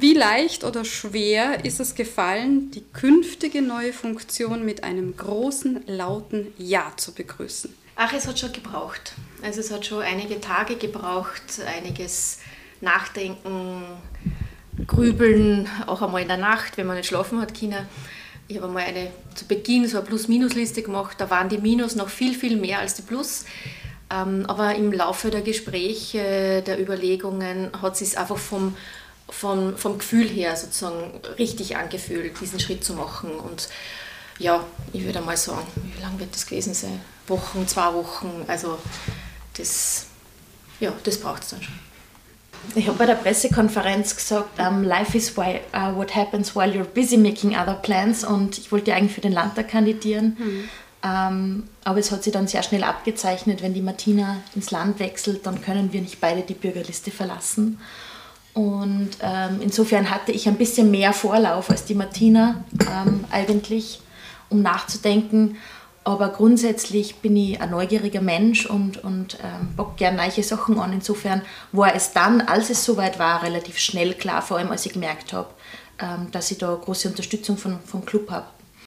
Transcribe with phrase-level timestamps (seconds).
[0.00, 6.52] Wie leicht oder schwer ist es gefallen, die künftige neue Funktion mit einem großen, lauten
[6.56, 7.74] Ja zu begrüßen?
[7.96, 9.14] Ach, es hat schon gebraucht.
[9.42, 12.38] Also es hat schon einige Tage gebraucht, einiges
[12.80, 13.82] Nachdenken,
[14.86, 17.88] Grübeln, auch einmal in der Nacht, wenn man nicht schlafen hat können.
[18.46, 22.08] Ich habe einmal eine, zu Beginn so eine Plus-Minus-Liste gemacht, da waren die Minus noch
[22.08, 23.46] viel, viel mehr als die Plus.
[24.10, 28.76] Ähm, aber im Laufe der Gespräche, der Überlegungen hat es sich einfach vom,
[29.28, 33.30] vom, vom Gefühl her sozusagen richtig angefühlt, diesen Schritt zu machen.
[33.30, 33.68] Und
[34.38, 37.00] ja, ich würde mal sagen, wie lange wird das gewesen sein?
[37.26, 38.78] Wochen, zwei Wochen, also
[39.56, 40.06] das,
[40.80, 41.74] ja, das braucht es dann schon.
[42.74, 46.84] Ich habe bei der Pressekonferenz gesagt, um, life is why, uh, what happens while you're
[46.84, 50.36] busy making other plans und ich wollte eigentlich für den Landtag kandidieren.
[50.38, 50.68] Mhm.
[51.00, 55.46] Um, aber es hat sich dann sehr schnell abgezeichnet, wenn die Martina ins Land wechselt,
[55.46, 57.78] dann können wir nicht beide die Bürgerliste verlassen.
[58.58, 64.00] Und ähm, insofern hatte ich ein bisschen mehr Vorlauf als die Martina ähm, eigentlich,
[64.48, 65.58] um nachzudenken.
[66.02, 70.92] Aber grundsätzlich bin ich ein neugieriger Mensch und, und ähm, bock gerne neue Sachen an.
[70.92, 74.92] Insofern war es dann, als es soweit war, relativ schnell klar, vor allem als ich
[74.92, 75.50] gemerkt habe,
[76.00, 78.46] ähm, dass ich da große Unterstützung von, vom Club habe.